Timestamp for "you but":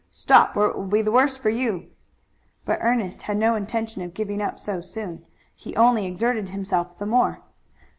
1.51-2.79